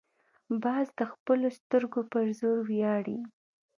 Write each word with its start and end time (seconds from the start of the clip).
باز 0.63 0.87
د 0.99 1.01
خپلو 1.13 1.47
سترګو 1.57 2.01
پر 2.11 2.25
زور 2.39 2.57
ویاړي 2.69 3.17